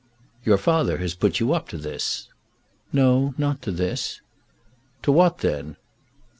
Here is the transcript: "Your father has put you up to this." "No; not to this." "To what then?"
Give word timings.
"Your 0.43 0.57
father 0.57 0.97
has 0.97 1.13
put 1.13 1.39
you 1.39 1.53
up 1.53 1.67
to 1.69 1.77
this." 1.77 2.27
"No; 2.91 3.35
not 3.37 3.61
to 3.61 3.71
this." 3.71 4.19
"To 5.03 5.11
what 5.11 5.37
then?" 5.37 5.75